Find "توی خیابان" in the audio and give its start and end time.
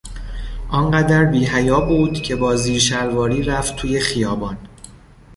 3.75-4.57